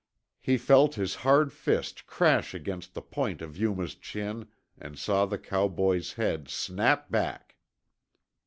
He 0.39 0.57
felt 0.57 0.95
his 0.95 1.13
hard 1.21 1.53
fist 1.53 2.07
crash 2.07 2.55
against 2.55 2.95
the 2.95 3.03
point 3.03 3.39
of 3.39 3.55
Yuma's 3.55 3.93
chin 3.93 4.47
and 4.75 4.97
saw 4.97 5.27
the 5.27 5.37
cowboy's 5.37 6.13
head 6.13 6.49
snap 6.49 7.11
back. 7.11 7.55